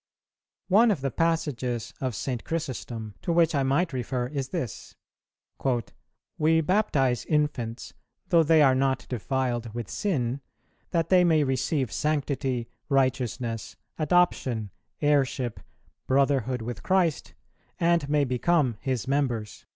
[0.67, 2.43] _One of the passages of St.
[2.43, 4.95] Chrysostom to which I might refer is this,
[6.39, 7.93] "We baptize infants,
[8.29, 10.41] though they are not defiled with sin,
[10.89, 14.71] that they may receive sanctity, righteousness, adoption,
[15.03, 15.59] heirship,
[16.07, 17.35] brotherhood with Christ,
[17.79, 19.65] and may become His members."